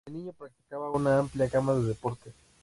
De 0.07 0.11
niño, 0.13 0.33
practicaba 0.33 0.89
una 0.89 1.19
amplia 1.19 1.47
gama 1.47 1.75
de 1.75 1.83
deportes. 1.83 2.33